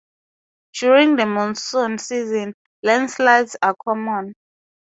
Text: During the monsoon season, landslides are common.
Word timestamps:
During 0.79 1.15
the 1.15 1.27
monsoon 1.27 1.99
season, 1.99 2.55
landslides 2.81 3.55
are 3.61 3.75
common. 3.87 4.33